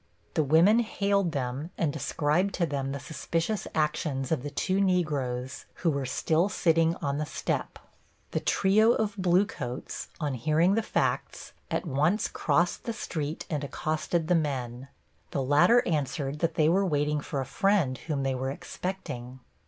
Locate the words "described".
1.93-2.55